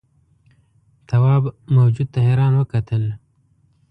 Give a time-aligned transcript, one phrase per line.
[1.07, 1.43] تواب
[1.75, 3.03] موجود ته حیران وکتل.